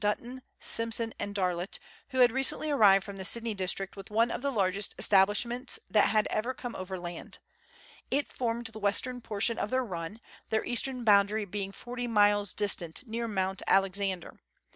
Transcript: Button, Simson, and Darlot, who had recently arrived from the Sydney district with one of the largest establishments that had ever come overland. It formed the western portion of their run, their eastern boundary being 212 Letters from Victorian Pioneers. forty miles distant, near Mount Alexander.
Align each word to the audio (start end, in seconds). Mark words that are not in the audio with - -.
Button, 0.01 0.41
Simson, 0.59 1.13
and 1.19 1.35
Darlot, 1.35 1.77
who 2.09 2.21
had 2.21 2.31
recently 2.31 2.71
arrived 2.71 3.03
from 3.05 3.17
the 3.17 3.23
Sydney 3.23 3.53
district 3.53 3.95
with 3.95 4.09
one 4.09 4.31
of 4.31 4.41
the 4.41 4.49
largest 4.51 4.95
establishments 4.97 5.77
that 5.91 6.07
had 6.09 6.27
ever 6.31 6.55
come 6.55 6.75
overland. 6.75 7.37
It 8.09 8.33
formed 8.33 8.65
the 8.65 8.79
western 8.79 9.21
portion 9.21 9.59
of 9.59 9.69
their 9.69 9.85
run, 9.85 10.19
their 10.49 10.65
eastern 10.65 11.03
boundary 11.03 11.45
being 11.45 11.71
212 11.71 11.77
Letters 11.77 11.83
from 11.83 12.15
Victorian 12.15 12.15
Pioneers. 12.15 12.17
forty 12.17 12.31
miles 12.33 12.53
distant, 12.55 13.07
near 13.07 13.27
Mount 13.27 13.61
Alexander. 13.67 14.39